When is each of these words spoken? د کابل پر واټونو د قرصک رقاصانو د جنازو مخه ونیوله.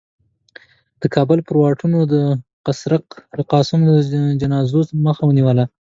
د 1.01 1.03
کابل 1.15 1.39
پر 1.47 1.55
واټونو 1.61 1.99
د 2.13 2.15
قرصک 2.65 3.05
رقاصانو 3.39 3.85
د 4.13 4.15
جنازو 4.41 4.79
مخه 5.07 5.23
ونیوله. 5.25 5.65